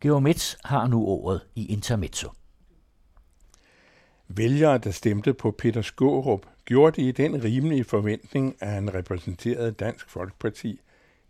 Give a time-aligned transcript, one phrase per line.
[0.00, 2.30] Georg Metz har nu ordet i Intermezzo.
[4.28, 9.72] Vælgere, der stemte på Peter Skårup, gjorde det i den rimelige forventning, at han repræsenterede
[9.72, 10.80] Dansk Folkeparti,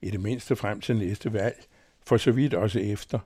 [0.02, 1.64] i det mindste frem til næste valg,
[2.06, 3.18] for så vidt også efter.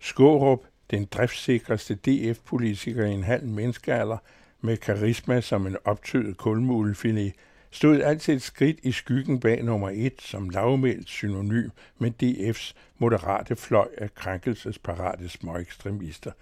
[0.00, 4.18] Skårup, den driftssikreste DF-politiker i en halv menneskealder,
[4.60, 7.32] med karisma som en optøet kulmulefilet,
[7.70, 13.56] stod altid et skridt i skyggen bag nummer et som lavmældt synonym med DF's moderate
[13.56, 16.32] fløj af krænkelsesparate småekstremister.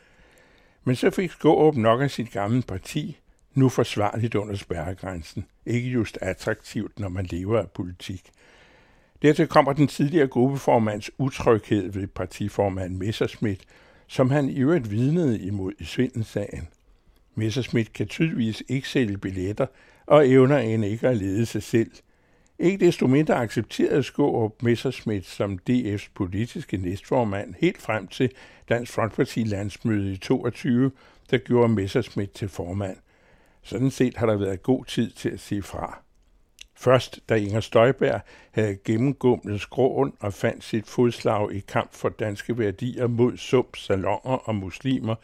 [0.85, 3.19] Men så fik Skårup nok af sit gamle parti,
[3.55, 5.47] nu forsvarligt under spærregrænsen.
[5.67, 8.31] Ikke just attraktivt, når man lever af politik.
[9.23, 13.61] Dertil kommer den tidligere gruppeformands utryghed ved partiformand Messerschmidt,
[14.07, 16.69] som han i øvrigt vidnede imod i Svindensagen.
[17.35, 19.67] Messerschmidt kan tydeligvis ikke sælge billetter,
[20.07, 21.91] og evner end ikke at lede sig selv.
[22.59, 28.31] Ikke desto mindre accepterede Skårup Messerschmidt som DF's politiske næstformand helt frem til
[28.69, 30.91] Dansk Folkeparti landsmøde i 22,
[31.31, 32.97] der gjorde Messerschmidt til formand.
[33.63, 36.03] Sådan set har der været god tid til at sige fra.
[36.75, 42.59] Først da Inger Støjberg havde gennemgumlet skråen og fandt sit fodslag i kamp for danske
[42.59, 45.15] værdier mod sump, salonger og muslimer,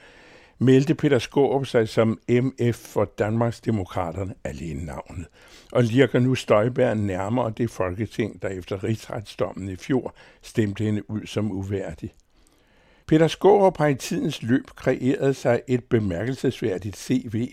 [0.63, 5.27] meldte Peter Skårup sig som MF for Danmarks Demokraterne alene navnet,
[5.73, 11.27] og lirker nu Støjberg nærmere det folketing, der efter rigsretsdommen i fjor stemte hende ud
[11.27, 12.13] som uværdig.
[13.07, 17.49] Peter Skårup har i tidens løb kreeret sig et bemærkelsesværdigt CV.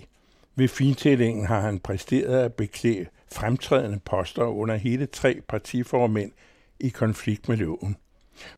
[0.56, 6.32] Ved fintællingen har han præsteret at beklæde fremtrædende poster under hele tre partiformænd
[6.80, 7.96] i konflikt med loven.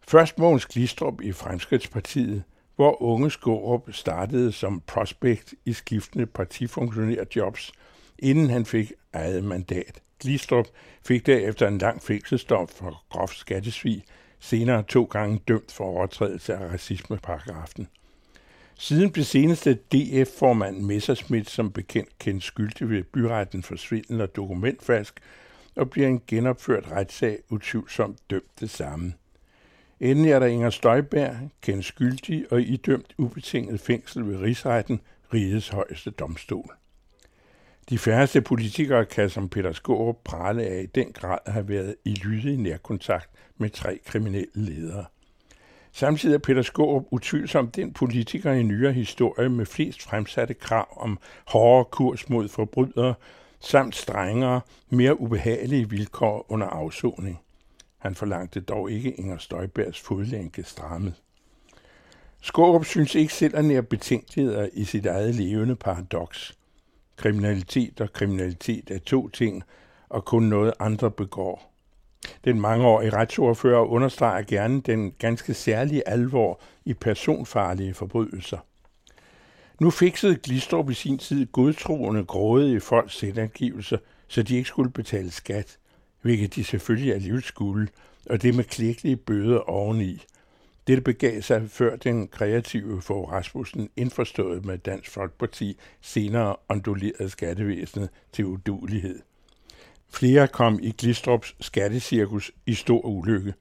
[0.07, 2.43] Først Mogens Glistrup i Fremskridtspartiet,
[2.81, 7.71] hvor unge Skårup startede som prospect i skiftende partifunktionærjobs,
[8.19, 10.01] inden han fik eget mandat.
[10.19, 10.65] Glistrup
[11.05, 14.03] fik derefter en lang fængselsdom for groft skattesvig,
[14.39, 17.87] senere to gange dømt for overtrædelse af racismeparagrafen.
[18.75, 25.19] Siden blev seneste DF-formand Messerschmidt som bekendt kendt skyldig ved byretten for svindel og dokumentfalsk,
[25.75, 29.13] og bliver en genopført retssag utvivlsomt dømt det samme.
[30.01, 35.01] Endelig er der Inger Støjberg, kendt skyldig og idømt ubetinget fængsel ved rigsretten,
[35.33, 36.75] rigets højeste domstol.
[37.89, 42.13] De færreste politikere kan som Peter Skårup prale af i den grad have været i
[42.13, 45.05] lydig nærkontakt med tre kriminelle ledere.
[45.91, 51.19] Samtidig er Peter Skårup utvivlsomt den politiker i nyere historie med flest fremsatte krav om
[51.47, 53.13] hårdere kurs mod forbrydere,
[53.59, 57.39] samt strengere, mere ubehagelige vilkår under afsoning.
[58.01, 61.13] Han forlangte dog ikke Inger Støjbergs fodlænke strammet.
[62.41, 66.57] Skårup synes ikke selv at nære betænkeligheder i sit eget levende paradoks.
[67.15, 69.63] Kriminalitet og kriminalitet er to ting,
[70.09, 71.73] og kun noget andre begår.
[72.45, 78.57] Den mangeårige retsordfører understreger gerne den ganske særlige alvor i personfarlige forbrydelser.
[79.79, 85.31] Nu fikset Glistrup i sin tid godtroende grådige folks selvangivelse, så de ikke skulle betale
[85.31, 85.77] skat
[86.21, 87.87] hvilket de selvfølgelig alligevel skulle,
[88.29, 90.23] og det med klækkelige bøder oveni.
[90.87, 98.09] Dette begav sig før den kreative for Rasmussen indforstået med Dansk Folkeparti senere ondulerede skattevæsenet
[98.33, 99.19] til udulighed.
[100.09, 103.53] Flere kom i Glistrups skattecirkus i stor ulykke.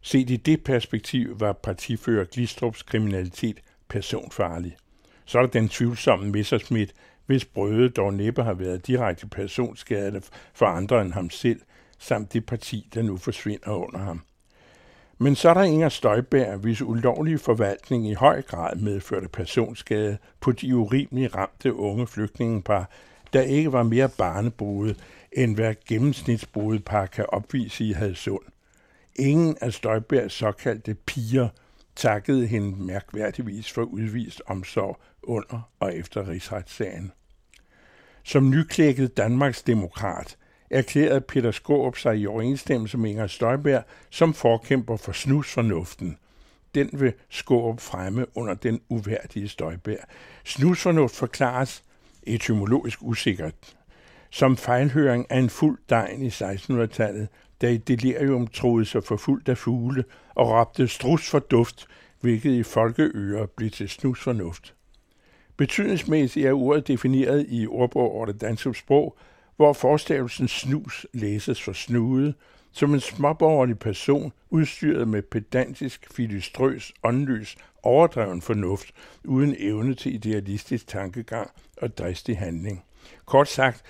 [0.00, 4.76] Set i det perspektiv var partifører Glistrups kriminalitet personfarlig.
[5.24, 6.94] Så er der den tvivlsomme Messerschmidt,
[7.26, 10.22] hvis brøde dog næppe har været direkte personskadende
[10.54, 11.60] for andre end ham selv,
[11.98, 14.22] samt det parti, der nu forsvinder under ham.
[15.18, 20.52] Men så er der Inger Støjberg, hvis ulovlige forvaltning i høj grad medførte personskade på
[20.52, 22.90] de urimeligt ramte unge flygtningepar,
[23.32, 24.94] der ikke var mere barnebrude,
[25.32, 28.44] end hvad gennemsnitsbrudepar kan opvise i Hadsund.
[29.16, 31.48] Ingen af Støjbergs såkaldte piger
[31.96, 37.12] takkede hende mærkværdigvis for udvist omsorg under og efter rigsretssagen.
[38.24, 40.37] Som nyklækket Danmarks demokrat
[40.70, 46.18] erklærede Peter Skåb sig i overensstemmelse med Inger Støjberg som forkæmper for snusfornuften.
[46.74, 49.98] Den vil Skåb fremme under den uværdige Støjberg.
[50.44, 51.84] Snusfornuft forklares
[52.22, 53.54] etymologisk usikkert
[54.30, 57.28] som fejlhøring af en fuld degn i 1600-tallet,
[57.60, 60.04] der i delirium troede sig for fuldt af fugle
[60.34, 61.86] og råbte strus for duft,
[62.20, 64.74] hvilket i folkeører blev til snus fornuft.
[65.56, 69.18] Betydningsmæssigt er ordet defineret i ordbog over det danske sprog
[69.58, 72.34] hvor forstavelsen snus læses for snude,
[72.72, 78.92] som en småborgerlig person udstyret med pedantisk, filistrøs, åndløs, overdreven fornuft,
[79.24, 82.84] uden evne til idealistisk tankegang og dristig handling.
[83.26, 83.82] Kort sagt,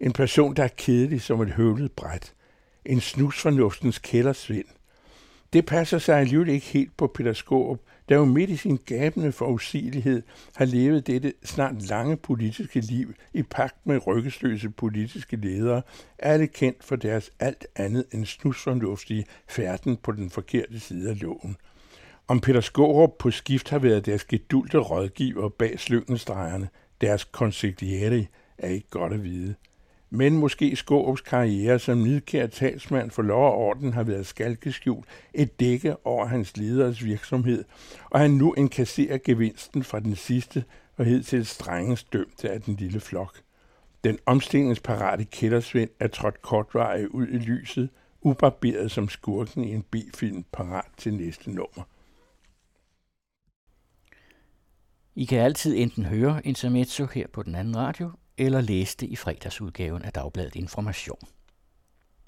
[0.00, 2.32] en person, der er kedelig som et høvlet bræt.
[2.84, 4.66] En snusfornuftens kældersvind.
[5.54, 9.32] Det passer sig alligevel ikke helt på Peter Skåb, der jo midt i sin gabende
[9.32, 10.22] forudsigelighed
[10.56, 15.82] har levet dette snart lange politiske liv i pagt med rykkesløse politiske ledere,
[16.18, 21.56] alle kendt for deres alt andet end snusfornuftige færden på den forkerte side af loven.
[22.28, 26.68] Om Peter Skårup på skift har været deres gedulte rådgiver bag slyngenstregerne,
[27.00, 28.26] deres konsigliere,
[28.58, 29.54] er ikke godt at vide
[30.14, 35.60] men måske Skåbs karriere som nidkær talsmand for lov og orden har været skalkeskjult et
[35.60, 37.64] dække over hans leders virksomhed,
[38.10, 40.64] og han nu inkasserer gevinsten fra den sidste
[40.96, 43.40] og til strengest dømte af den lille flok.
[44.04, 47.88] Den omstillingsparate kældersvend er trådt kortvarigt ud i lyset,
[48.20, 51.82] ubarberet som skurken i en B-film parat til næste nummer.
[55.14, 60.02] I kan altid enten høre Intermezzo her på den anden radio, eller læste i fredagsudgaven
[60.02, 61.18] af Dagbladet Information.